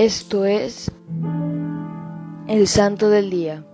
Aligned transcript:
Esto 0.00 0.46
es 0.46 0.90
el 2.48 2.66
Santo 2.68 3.10
del 3.10 3.28
Día. 3.28 3.66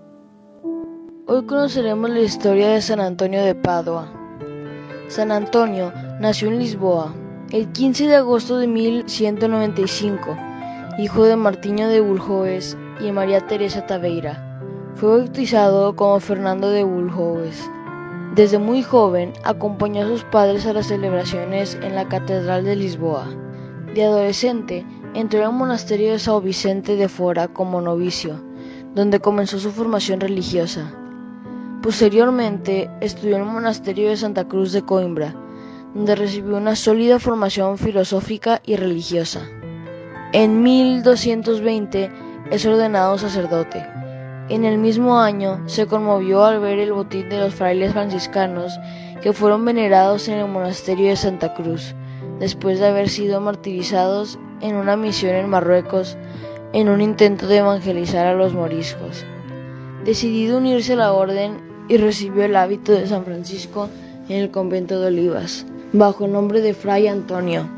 Hoy 1.29 1.47
conoceremos 1.47 2.11
la 2.11 2.19
historia 2.19 2.71
de 2.71 2.83
San 2.83 2.99
Antonio 2.99 3.45
de 3.45 3.55
Padua. 3.55 4.09
San 5.07 5.31
Antonio 5.31 5.93
nació 6.19 6.49
en 6.49 6.59
Lisboa 6.59 7.15
el 7.53 7.71
15 7.71 8.09
de 8.09 8.17
agosto 8.17 8.59
de 8.59 8.67
1195, 8.67 10.37
hijo 10.99 11.23
de 11.23 11.37
Martiño 11.37 11.87
de 11.87 12.01
Bulhoes 12.01 12.77
y 12.99 13.13
María 13.13 13.47
Teresa 13.47 13.87
Taveira. 13.87 14.61
Fue 14.97 15.19
bautizado 15.19 15.95
como 15.95 16.19
Fernando 16.19 16.71
de 16.71 16.83
Bulhoes. 16.83 17.71
Desde 18.35 18.59
muy 18.59 18.83
joven 18.83 19.33
acompañó 19.45 20.03
a 20.03 20.09
sus 20.09 20.25
padres 20.25 20.67
a 20.67 20.73
las 20.73 20.89
celebraciones 20.89 21.79
en 21.83 21.95
la 21.95 22.09
Catedral 22.09 22.65
de 22.65 22.75
Lisboa. 22.75 23.29
De 23.95 24.03
adolescente 24.03 24.85
entró 25.17 25.47
al 25.47 25.53
monasterio 25.55 26.13
de 26.13 26.19
São 26.19 26.43
Vicente 26.43 26.95
de 26.95 27.09
Fora 27.09 27.49
como 27.49 27.81
novicio, 27.81 28.39
donde 28.95 29.19
comenzó 29.19 29.59
su 29.59 29.73
formación 29.73 30.21
religiosa. 30.21 30.93
Posteriormente 31.83 32.91
estudió 33.01 33.37
en 33.37 33.43
el 33.43 33.49
monasterio 33.49 34.11
de 34.11 34.19
Santa 34.19 34.47
Cruz 34.47 34.73
de 34.73 34.83
Coimbra, 34.83 35.35
donde 35.95 36.17
recibió 36.17 36.59
una 36.59 36.77
sólida 36.77 37.19
formación 37.19 37.79
filosófica 37.79 38.61
y 38.67 38.77
religiosa. 38.77 39.41
En 40.35 40.63
1220 40.63 42.11
es 42.51 42.67
ordenado 42.67 43.17
sacerdote. 43.17 43.87
En 44.51 44.67
el 44.67 44.77
mismo 44.77 45.19
año 45.19 45.63
se 45.67 45.87
conmovió 45.87 46.45
al 46.45 46.61
ver 46.61 46.79
el 46.79 46.93
botín 46.93 47.31
de 47.31 47.41
los 47.41 47.55
frailes 47.55 47.93
franciscanos 47.93 48.79
que 49.23 49.33
fueron 49.33 49.65
venerados 49.65 50.29
en 50.29 50.41
el 50.41 50.49
monasterio 50.49 51.09
de 51.09 51.17
Santa 51.17 51.55
Cruz, 51.55 51.95
después 52.39 52.81
de 52.81 52.89
haber 52.89 53.09
sido 53.09 53.41
martirizados 53.41 54.39
en 54.61 54.77
una 54.77 54.97
misión 54.97 55.35
en 55.35 55.49
Marruecos 55.49 56.17
en 56.73 56.89
un 56.89 57.01
intento 57.01 57.47
de 57.47 57.59
evangelizar 57.59 58.27
a 58.27 58.35
los 58.35 58.53
moriscos. 58.53 59.25
Decidido 60.05 60.59
unirse 60.59 60.93
a 60.93 60.97
la 60.97 61.13
orden 61.13 61.61
y 61.89 61.97
recibió 61.97 62.45
el 62.45 62.57
hábito 62.57 62.93
de 62.93 63.07
San 63.07 63.25
Francisco 63.25 63.89
en 64.29 64.37
el 64.37 64.51
convento 64.51 65.01
de 65.01 65.07
Olivas, 65.07 65.67
bajo 65.93 66.25
el 66.25 66.33
nombre 66.33 66.61
de 66.61 66.75
Fray 66.75 67.07
Antonio. 67.07 67.69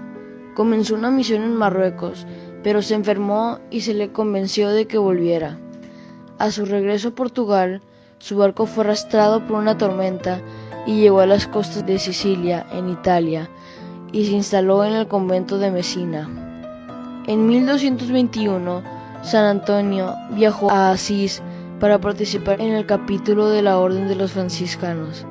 Comenzó 0.54 0.94
una 0.94 1.10
misión 1.10 1.42
en 1.42 1.54
Marruecos, 1.54 2.26
pero 2.62 2.82
se 2.82 2.94
enfermó 2.94 3.60
y 3.70 3.82
se 3.82 3.94
le 3.94 4.10
convenció 4.10 4.70
de 4.70 4.86
que 4.86 4.98
volviera. 4.98 5.58
A 6.38 6.50
su 6.50 6.64
regreso 6.64 7.08
a 7.08 7.14
Portugal, 7.14 7.82
su 8.18 8.36
barco 8.36 8.66
fue 8.66 8.84
arrastrado 8.84 9.46
por 9.46 9.58
una 9.58 9.78
tormenta 9.78 10.40
y 10.86 11.00
llegó 11.00 11.20
a 11.20 11.26
las 11.26 11.46
costas 11.46 11.86
de 11.86 11.98
Sicilia, 11.98 12.66
en 12.72 12.88
Italia, 12.88 13.48
y 14.10 14.26
se 14.26 14.32
instaló 14.32 14.84
en 14.84 14.94
el 14.94 15.06
convento 15.06 15.58
de 15.58 15.70
Mesina. 15.70 16.47
En 17.28 17.46
1221, 17.46 18.82
San 19.20 19.44
Antonio 19.44 20.14
viajó 20.30 20.70
a 20.70 20.92
Asís 20.92 21.42
para 21.78 22.00
participar 22.00 22.58
en 22.58 22.72
el 22.72 22.86
capítulo 22.86 23.50
de 23.50 23.60
la 23.60 23.78
Orden 23.78 24.08
de 24.08 24.14
los 24.14 24.32
Franciscanos. 24.32 25.26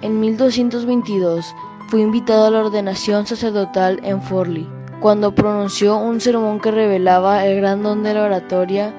En 0.00 0.20
1222 0.20 1.44
fue 1.88 2.02
invitado 2.02 2.46
a 2.46 2.50
la 2.52 2.60
ordenación 2.60 3.26
sacerdotal 3.26 3.98
en 4.04 4.22
Forli, 4.22 4.68
cuando 5.00 5.34
pronunció 5.34 5.96
un 5.98 6.20
sermón 6.20 6.60
que 6.60 6.70
revelaba 6.70 7.44
el 7.44 7.56
gran 7.56 7.82
don 7.82 8.04
de 8.04 8.14
la 8.14 8.22
oratoria 8.22 8.94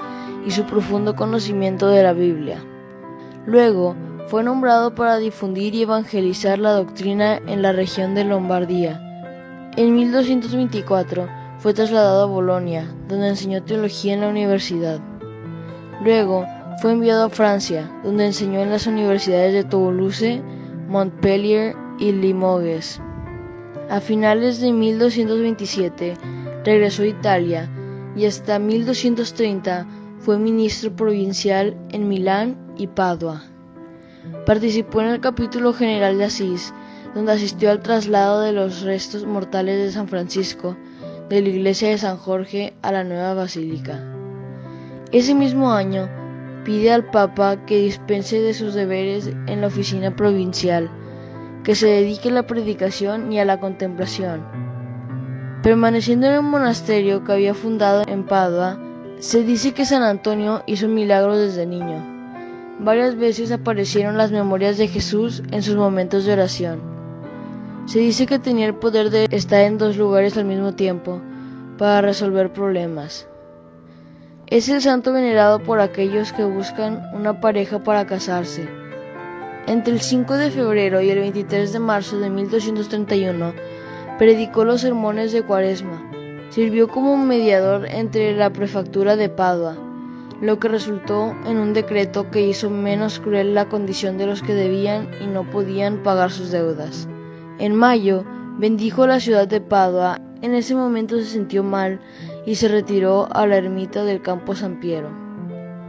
y 0.46 0.52
su 0.52 0.66
profundo 0.66 1.16
conocimiento 1.16 1.88
de 1.88 2.04
la 2.04 2.12
Biblia. 2.12 2.62
Luego 3.46 3.96
fue 4.28 4.44
nombrado 4.44 4.94
para 4.94 5.20
difundir 5.20 5.74
y 5.74 5.84
evangelizar 5.84 6.60
la 6.60 6.74
doctrina 6.74 7.38
en 7.48 7.62
la 7.62 7.72
región 7.72 8.14
de 8.14 8.26
Lombardía. 8.26 9.00
En 9.78 9.96
1224 9.96 11.45
fue 11.66 11.74
trasladado 11.74 12.22
a 12.22 12.28
Bolonia, 12.28 12.88
donde 13.08 13.30
enseñó 13.30 13.64
teología 13.64 14.14
en 14.14 14.22
la 14.22 14.28
universidad. 14.28 15.00
Luego 16.04 16.46
fue 16.80 16.92
enviado 16.92 17.26
a 17.26 17.30
Francia, 17.32 17.92
donde 18.04 18.28
enseñó 18.28 18.62
en 18.62 18.70
las 18.70 18.86
universidades 18.86 19.52
de 19.52 19.64
Toulouse, 19.64 20.44
Montpellier 20.88 21.76
y 21.98 22.12
Limoges. 22.12 23.02
A 23.90 24.00
finales 24.00 24.62
de 24.62 24.74
1227 24.74 26.14
regresó 26.64 27.02
a 27.02 27.08
Italia 27.08 27.68
y 28.16 28.28
hasta 28.28 28.60
1230 28.60 29.88
fue 30.20 30.38
ministro 30.38 30.96
provincial 30.96 31.76
en 31.90 32.08
Milán 32.08 32.76
y 32.78 32.86
Padua. 32.86 33.42
Participó 34.46 35.02
en 35.02 35.08
el 35.08 35.20
capítulo 35.20 35.74
general 35.74 36.20
de 36.20 36.26
Asís, 36.26 36.76
donde 37.16 37.32
asistió 37.32 37.72
al 37.72 37.82
traslado 37.82 38.42
de 38.42 38.52
los 38.52 38.82
restos 38.84 39.26
mortales 39.26 39.84
de 39.84 39.92
San 39.92 40.08
Francisco 40.08 40.78
de 41.30 41.42
la 41.42 41.50
iglesia 41.50 41.90
de 41.90 41.98
San 41.98 42.18
Jorge 42.18 42.74
a 42.82 42.92
la 42.92 43.04
nueva 43.04 43.34
basílica. 43.34 44.04
Ese 45.12 45.34
mismo 45.34 45.72
año 45.72 46.10
pide 46.64 46.92
al 46.92 47.06
Papa 47.06 47.66
que 47.66 47.78
dispense 47.78 48.42
de 48.42 48.54
sus 48.54 48.74
deberes 48.74 49.28
en 49.48 49.62
la 49.62 49.68
oficina 49.68 50.16
provincial, 50.16 50.90
que 51.64 51.76
se 51.76 51.88
dedique 51.88 52.30
a 52.30 52.34
la 52.34 52.48
predicación 52.48 53.32
y 53.32 53.40
a 53.40 53.46
la 53.46 53.60
contemplación. 53.60 54.44
Permaneciendo 55.64 56.28
en 56.28 56.34
el 56.34 56.42
monasterio 56.42 57.24
que 57.24 57.34
había 57.34 57.54
fundado 57.54 58.04
en 58.08 58.26
Padua, 58.26 58.80
se 59.20 59.44
dice 59.44 59.74
que 59.74 59.86
San 59.86 60.04
Antonio 60.04 60.64
hizo 60.68 60.88
milagros 60.88 61.38
desde 61.38 61.66
niño. 61.66 62.16
Varias 62.80 63.16
veces 63.16 63.52
aparecieron 63.52 64.18
las 64.18 64.32
memorias 64.32 64.78
de 64.78 64.88
Jesús 64.88 65.42
en 65.52 65.64
sus 65.64 65.76
momentos 65.76 66.26
de 66.26 66.34
oración. 66.34 66.95
Se 67.86 68.00
dice 68.00 68.26
que 68.26 68.40
tenía 68.40 68.66
el 68.66 68.74
poder 68.74 69.12
de 69.12 69.28
estar 69.30 69.62
en 69.62 69.78
dos 69.78 69.96
lugares 69.96 70.36
al 70.38 70.46
mismo 70.46 70.74
tiempo 70.74 71.22
para 71.78 72.02
resolver 72.02 72.52
problemas. 72.52 73.28
Es 74.48 74.70
el 74.70 74.82
santo 74.82 75.14
venerado 75.14 75.60
por 75.60 75.80
aquellos 75.80 76.34
que 76.34 76.44
buscan 76.44 77.04
una 77.14 77.40
pareja 77.40 77.84
para 77.84 78.08
casarse. 78.08 78.68
Entre 79.68 79.94
el 79.94 80.02
5 80.02 80.34
de 80.34 80.50
febrero 80.50 81.00
y 81.00 81.12
el 81.12 81.20
23 81.20 81.74
de 81.74 81.80
marzo 81.80 82.20
de 82.20 82.32
1231, 82.32 83.54
predicó 84.18 84.66
los 84.66 84.82
sermones 84.82 85.32
de 85.32 85.44
Cuaresma. 85.44 86.10
Sirvió 86.50 86.88
como 86.88 87.18
mediador 87.18 87.86
entre 87.88 88.36
la 88.36 88.50
prefectura 88.50 89.16
de 89.16 89.30
Padua, 89.30 89.78
lo 90.42 90.58
que 90.58 90.70
resultó 90.70 91.36
en 91.46 91.58
un 91.58 91.74
decreto 91.74 92.32
que 92.32 92.48
hizo 92.48 92.72
menos 92.72 93.20
cruel 93.20 93.54
la 93.54 93.70
condición 93.70 94.18
de 94.18 94.26
los 94.26 94.42
que 94.42 94.56
debían 94.56 95.12
y 95.22 95.28
no 95.28 95.44
podían 95.44 96.02
pagar 96.02 96.32
sus 96.32 96.50
deudas. 96.50 97.08
En 97.58 97.74
mayo 97.74 98.26
bendijo 98.60 99.08
la 99.08 99.22
ciudad 99.22 99.48
de 99.48 99.62
Padua. 99.62 100.20
En 100.42 100.54
ese 100.54 100.76
momento 100.76 101.18
se 101.18 101.26
sintió 101.26 101.64
mal 101.64 102.02
y 102.46 102.56
se 102.56 102.68
retiró 102.68 103.30
a 103.34 103.48
la 103.48 103.56
ermita 103.56 104.04
del 104.04 104.22
campo 104.22 104.56
San 104.56 104.82
Piero. 104.82 105.10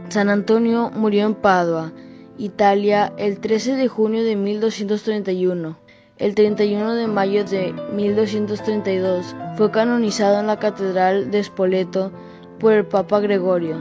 San 0.07 0.29
Antonio 0.29 0.89
murió 0.95 1.25
en 1.25 1.35
Padua, 1.35 1.91
Italia, 2.37 3.11
el 3.17 3.41
13 3.41 3.75
de 3.75 3.89
junio 3.89 4.23
de 4.23 4.37
1231. 4.37 5.77
El 6.17 6.35
31 6.35 6.93
de 6.93 7.07
mayo 7.07 7.43
de 7.43 7.73
1232 7.93 9.35
fue 9.57 9.69
canonizado 9.69 10.39
en 10.39 10.47
la 10.47 10.59
Catedral 10.59 11.31
de 11.31 11.43
Spoleto 11.43 12.13
por 12.59 12.71
el 12.71 12.85
Papa 12.85 13.19
Gregorio. 13.19 13.75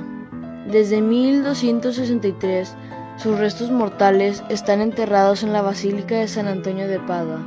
Desde 0.72 1.00
1263 1.00 2.74
sus 3.16 3.38
restos 3.38 3.70
mortales 3.70 4.42
están 4.50 4.80
enterrados 4.80 5.44
en 5.44 5.52
la 5.52 5.62
Basílica 5.62 6.16
de 6.16 6.26
San 6.26 6.48
Antonio 6.48 6.88
de 6.88 6.98
Padua 6.98 7.46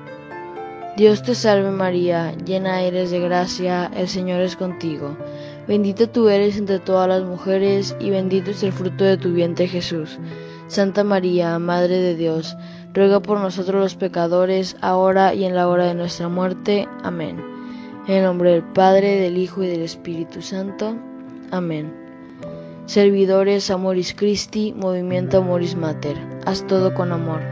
Dios 0.97 1.23
te 1.23 1.35
salve 1.35 1.71
María, 1.71 2.33
llena 2.45 2.81
eres 2.81 3.11
de 3.11 3.19
gracia, 3.19 3.89
el 3.95 4.09
Señor 4.09 4.41
es 4.41 4.57
contigo. 4.57 5.15
Bendita 5.65 6.05
tú 6.05 6.27
eres 6.27 6.57
entre 6.57 6.79
todas 6.79 7.07
las 7.07 7.23
mujeres 7.23 7.95
y 7.99 8.09
bendito 8.09 8.51
es 8.51 8.61
el 8.61 8.73
fruto 8.73 9.05
de 9.05 9.17
tu 9.17 9.31
vientre 9.31 9.67
Jesús. 9.67 10.19
Santa 10.67 11.03
María, 11.03 11.57
Madre 11.59 11.97
de 11.99 12.15
Dios, 12.15 12.57
ruega 12.93 13.21
por 13.21 13.39
nosotros 13.39 13.81
los 13.81 13.95
pecadores, 13.95 14.75
ahora 14.81 15.33
y 15.33 15.45
en 15.45 15.55
la 15.55 15.69
hora 15.69 15.85
de 15.85 15.95
nuestra 15.95 16.27
muerte. 16.27 16.87
Amén. 17.03 17.41
En 18.07 18.15
el 18.15 18.23
nombre 18.23 18.51
del 18.51 18.63
Padre, 18.63 19.15
del 19.15 19.37
Hijo 19.37 19.63
y 19.63 19.67
del 19.67 19.81
Espíritu 19.81 20.41
Santo. 20.41 20.95
Amén. 21.51 21.93
Servidores 22.85 23.69
Amoris 23.69 24.13
Christi, 24.13 24.73
Movimiento 24.73 25.37
Amoris 25.37 25.75
Mater. 25.75 26.17
Haz 26.45 26.67
todo 26.67 26.93
con 26.93 27.11
amor. 27.13 27.50